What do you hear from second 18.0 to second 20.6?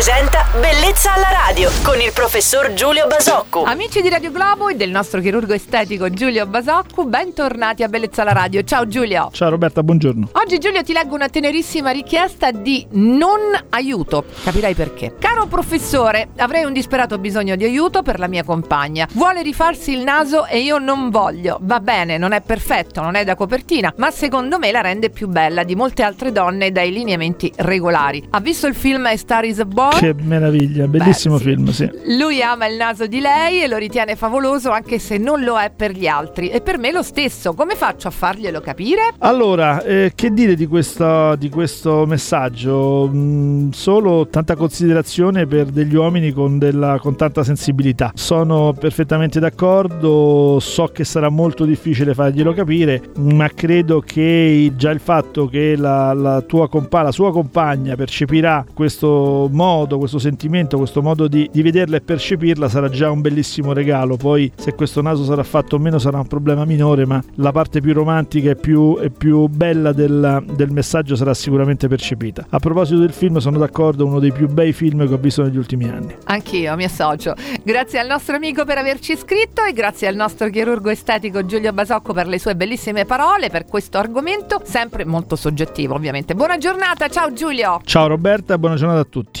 per la mia compagna. Vuole rifarsi il naso e